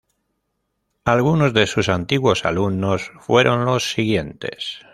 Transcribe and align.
Algunos 1.05 1.53
de 1.53 1.67
sus 1.67 1.87
antiguos 1.87 2.43
alumnos 2.45 3.11
fueron 3.19 3.65
los 3.65 3.91
siguientes. 3.91 4.79